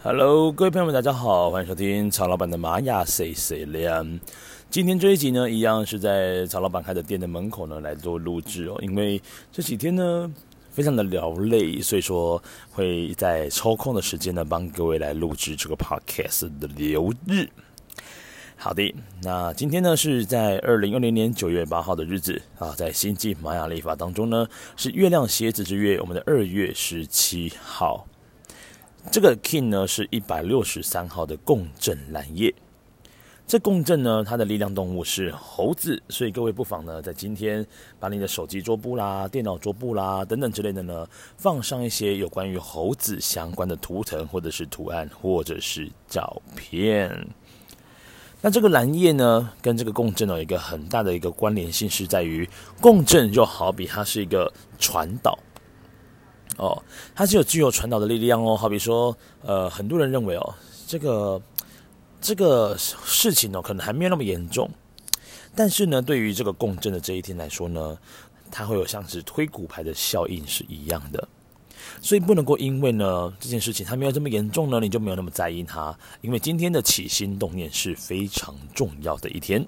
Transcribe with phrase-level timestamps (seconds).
[0.00, 4.20] Hello，各位朋友们，大家好，欢迎收听曹老板的玛雅 C C 亮。
[4.70, 8.78] 今天这一集呢，一样是在曹老板开的店的门口呢来做录制哦。
[8.80, 10.32] 因为这几天呢
[10.70, 12.40] 非常的劳累，所以说
[12.70, 17.48] 会在抽空的时间呢帮各位来录制这个 Podcast 的流日。
[18.56, 24.46] 好的，那今天呢是在二零二零年九月八号的日子啊，在星际玛雅历法当中呢
[24.76, 28.06] 是月亮蝎子之月，我们的二月十七号。
[29.10, 32.54] 这个 King 呢是一百六十三号的共振蓝夜，
[33.46, 37.66] 这共振呢，它的力量动物是猴子，所以各位不妨呢，在今天
[37.98, 47.26] 把你的手机桌布啦、电脑桌布啦等等之类的呢，放上一些有关于猴子相关的图腾或者是图案或者是照片。
[48.40, 52.48] 那这个蓝夜呢，跟这个共振有一个很大的一个关联性，是在于
[52.80, 55.36] 共振就好比它是一个传导。
[56.58, 56.82] 哦，
[57.14, 58.56] 它是有具有传导的力量哦。
[58.56, 60.54] 好比说，呃，很多人认为哦，
[60.86, 61.40] 这个
[62.20, 64.68] 这个事情哦，可能还没有那么严重。
[65.54, 67.96] 但是呢，对于这个共振的这一天来说呢，
[68.50, 71.26] 它会有像是推骨牌的效应是一样的。
[72.02, 75.96] 所以不能够因为呢这件事情它没有这么严重呢，你就没有那么在意它。
[76.20, 79.66] 因为今天的起心动念是非常重要的一天。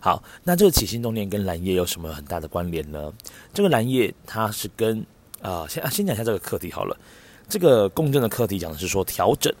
[0.00, 3.12] 好，那这个起心动念跟蓝夜有什么很大的关联呢？
[3.54, 5.04] 这个蓝夜它是跟
[5.44, 6.96] 啊，先啊，先讲一下这个课题好了。
[7.50, 9.52] 这个共振的课题讲的是说调整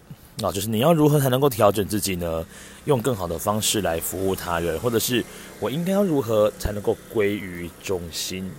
[0.42, 2.42] 啊，就是你要如何才能够调整自己呢？
[2.86, 5.22] 用更好的方式来服务他人，或者是
[5.60, 8.50] 我应该要如何才能够归于中心？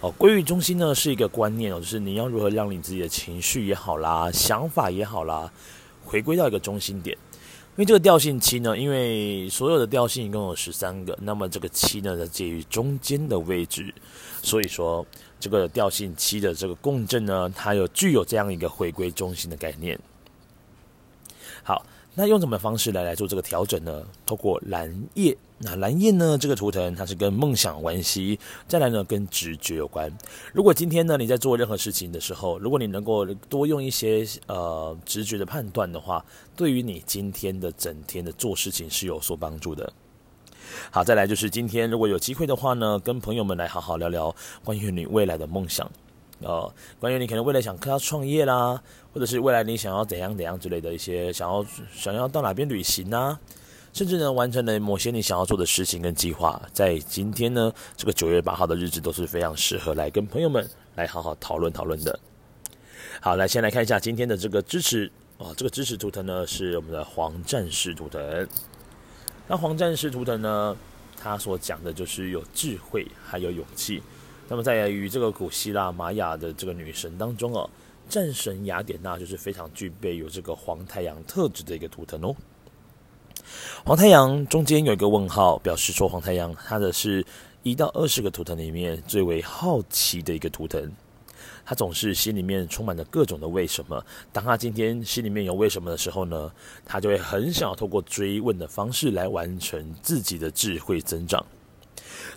[0.00, 5.52] 哦，归于中心呢是一个观念哦，就是你要如何让你自己的情绪也好啦，想法也好啦，
[6.06, 7.16] 回归到一个中心点。
[7.76, 13.94] 因为这个调性七呢，因为所有的调性一共有十三个，那么这个七呢在介于中间的位置，
[14.42, 15.06] 所以说。
[15.38, 19.96] 这个调性七的这个共振呢，它有具有这样一个回归中心的概念。
[21.62, 21.84] 好，
[22.18, 24.02] 那用什么方式来来做这个调整呢？
[24.24, 30.10] 透过蓝夜，那蓝夜呢这个图腾它是跟梦想关系，再来呢跟直觉有关。
[30.54, 36.24] 如果今天呢你在做任何事情的时候，如果你能够多用一些呃直觉的判断的话，
[36.56, 39.92] 对于你今天的整天的做事情是有所帮助的。
[40.90, 44.34] 好，再来就是今天如果有机会的话呢，跟朋友们来好好聊聊
[44.64, 45.90] 关于你未来的梦想，
[46.40, 48.82] 呃，关于你可能未来想要创业啦，
[49.12, 51.64] 或者是未来你想要怎样怎样之类的一些想要
[51.94, 53.40] 想要到哪边旅行啊，
[53.92, 62.18] 甚至呢完成了某些你想要做的事情跟计划，在今天呢这个九月八号的日子都是非常适合来跟朋友们来好好讨论讨论的。
[63.22, 68.46] 好，来先来看一下今天的这个支持哦，这个支持图腾呢是我们的黄战士图腾。
[69.48, 70.76] 那黄战士图腾呢，
[71.18, 74.02] 他所讲的就是有智慧，还有勇气。
[74.48, 77.68] 那么在于这个古希腊玛雅的这个女神当中哦，
[78.08, 82.34] 战神雅典娜就是非常具备有这个黄太阳特质的一个图腾哦。
[83.84, 87.24] 黄太阳中间有一个问号，表示说黄太阳它的是
[87.62, 90.90] 一到二十个图腾里面最为好奇的一个图腾。
[91.64, 94.04] 他总是心里面充满了各种的为什么。
[94.32, 96.50] 当他今天心里面有为什么的时候呢，
[96.84, 101.44] 他就会很想要透过追问的方式来完成自己的智慧增长。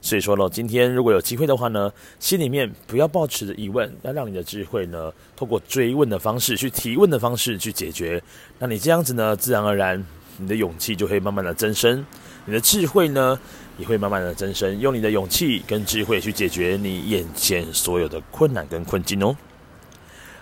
[0.01, 8.21] 所以说呢，今天如果有机会的话呢，心里面不要抱持着疑问，要让你的智慧呢，透过追问的方式去提问的方式去解决。
[8.57, 10.03] 那你这样子呢，自然而然
[10.37, 12.05] 你的勇气就会慢慢的增生，
[12.45, 13.39] 你的智慧呢，
[13.77, 19.35] 也会慢慢的增生，用你的勇气跟智慧去解决你眼前所有的困难跟困境哦。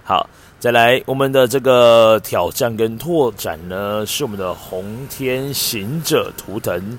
[0.03, 6.97] 好，再来我们的这个挑战跟拓展呢，是我们的红天行者图腾。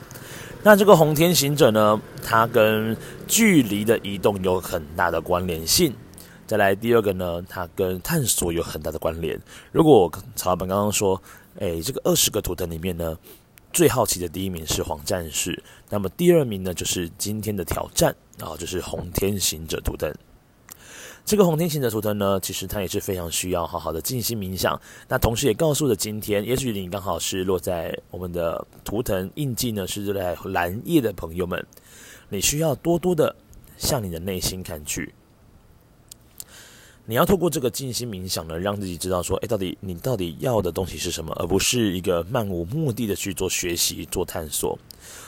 [0.63, 2.97] 那这个红天行者呢，它跟
[3.27, 5.95] 距离的移动有很大的关联性。
[6.47, 9.41] 再来第二个呢，它跟探索有很大的关联。
[9.71, 11.21] 如果曹老板刚刚说，
[11.61, 13.17] 哎，这个二十个图腾里面呢，
[13.73, 20.13] 最好奇的第一名是黄战士，那么第二名呢，就是今天的挑战然后，就是红天行者图腾。
[21.29, 24.81] 这个红天行者图腾呢，其实它也是非常需要好好的静心冥想。
[25.07, 31.63] 那同时也告诉了今天，也许你刚好是落在我们的图腾印记呢，是在蓝叶的朋友们，
[32.31, 33.37] 你需要多多的
[33.77, 35.13] 向你的内心看去。
[37.11, 44.79] 你要透过这个静心冥想呢，让自己知道说，诶，到底你到底要的东西是什么，而不是一个漫无目的的去做学习、做探索。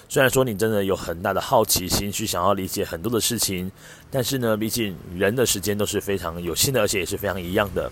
[0.07, 3.73] 虽然说你真的有很大的好奇心，去想要理解很多的事情，
[4.11, 7.91] 但是呢，毕竟人的时间都是非常有限的，而且也是非常一样的。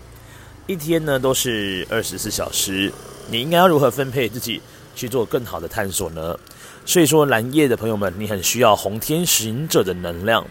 [0.67, 2.93] 一天呢都是二十四小时，
[3.31, 4.61] 你应该要如何分配自己
[4.95, 6.37] 去做更好的探索呢？
[6.85, 10.45] 所以说，蓝夜的朋友们，你很需要红天行者的能量。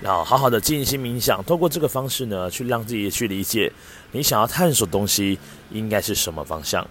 [0.00, 3.72] 然后好好的静心冥想，透过这个方式呢，去让自己去理解
[4.12, 5.38] 你想要探索的东西
[5.70, 6.86] 应该是什么方向。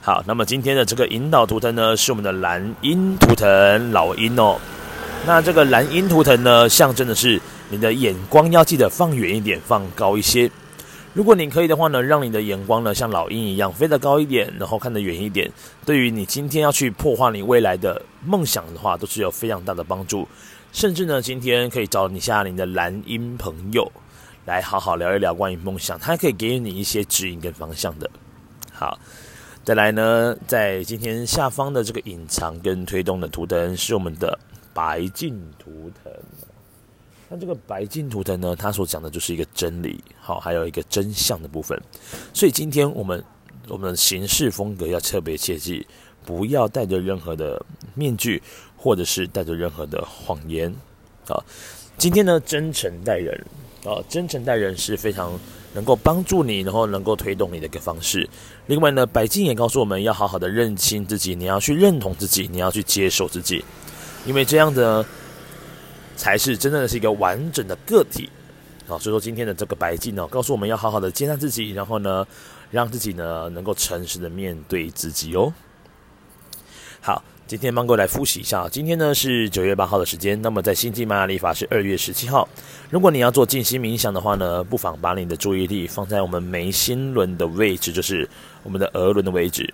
[0.00, 4.58] 好，那么今天的这个引导图腾呢，是我们的蓝鹰图腾老鹰哦。
[5.26, 10.50] 那这个蓝鹰图腾呢，象征的是你的眼光要记得放远一点，放高一些。
[11.14, 15.50] 如果你可以的话呢，让你的眼光呢像老鹰一样飞得高一点，然后看得远一点，
[15.86, 20.26] 对于你今天要去破坏你未来的梦想的话，都是有非常大的帮助。
[20.72, 23.90] 甚至呢，今天可以找你下你的蓝鹰朋友
[24.44, 28.10] 来好好聊一聊关于梦想，他可以给予你一些指引跟方向的。
[28.72, 28.98] 好。
[29.62, 34.38] 再来呢，在今天下方的这个隐藏跟推动的图腾是我们的
[34.74, 36.12] 白镜图腾。
[37.28, 41.80] 那这个白金图腾呢，它所讲的就是一个真理，好，还有一个真相的部分。
[42.32, 43.22] 所以今天我们
[43.68, 45.86] 我们的行事风格要特别切记，
[46.24, 48.42] 不要带着任何的面具，
[48.76, 50.74] 或者是带着任何的谎言。
[51.28, 51.42] 啊，
[51.96, 53.34] 今天呢，真诚待人，
[53.84, 55.38] 啊，真诚待人是非常。
[55.74, 58.30] 能够帮助你，然后能够推动你的一个方式。
[58.68, 63.64] 另外呢，白金也告诉我们要好好的认清自己，你要去认同自己，你要去接受自己，
[64.24, 65.04] 因为这样的
[66.16, 68.28] 才是真正的是一个完整的个体。
[68.86, 72.26] 好，所以说今天的这个白镜呢，告诉我们要好好的接纳自己，然后呢，
[72.70, 75.52] 让自己呢能够诚实的面对自己哦。
[77.00, 77.22] 好。
[77.46, 82.48] 今天帮各位来复习一下，今天呢是九月八号的时间，那么在星际玛雅历法是二月十七号。
[82.88, 88.26] 如果你要做静心冥想的话呢，不妨把你的注意力放在我们眉心轮的位置，就是
[88.62, 89.72] 我们的额轮的位置。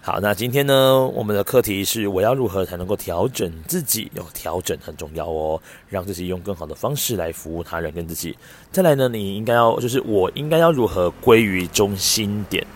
[0.00, 4.10] 好，那今天呢，我们的课题是我要如何才能够调整自己？
[4.14, 8.34] 有调整很重要哦，让自己用更好的方式来服务他人跟自己。
[8.72, 12.66] 再来呢，你应该要就是我应该要如何归于中心点？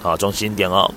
[0.00, 0.88] 好，中心点哦。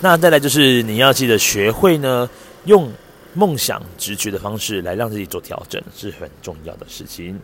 [0.00, 2.28] 那再来就是你要记得学会呢，
[2.64, 2.90] 用
[3.34, 7.38] 梦想直觉的方式来让自己做调整，是很重要的事情。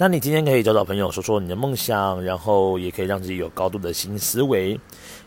[0.00, 4.78] 那你今天可以找找朋友说说你的梦想，然后也可以让自己有高度的新思维，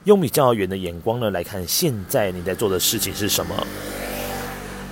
[0.05, 3.53] 用比较远的眼光呢来看现在你在做的事情是什么。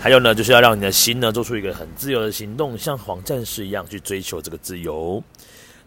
[0.02, 5.24] 还有呢，就是要让你的心呢做出一个很自由的行动，像黄战士一样去追求这个自由。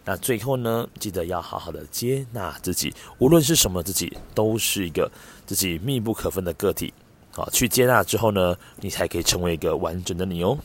[0.06, 5.12] 那最后呢，记得要好好的接纳自己，无论是什么自己，都是一个
[5.44, 6.90] 自己密不可分的个体。
[7.30, 10.56] 好，去接纳之后呢，你才可以成为一个完整的你哦。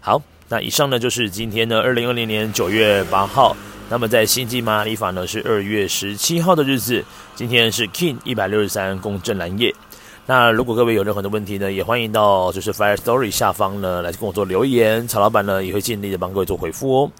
[0.00, 3.56] 好，那以上呢就是今天的二零二零年九月八号。
[3.88, 7.04] 那么在星际玛雅历法呢是二月十七号的日子，
[7.36, 9.72] 今天是 King 一百六十三公正蓝夜。
[10.26, 17.10] 那如果各位有任何的问题呢，也欢迎到就是 Fire Story 下方呢来跟我做留言，曹老板呢也会尽力的帮各位做回复哦。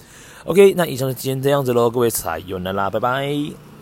[0.44, 3.75] OK，那以上是今天这样子喽，各位，撒由那拉，拜拜。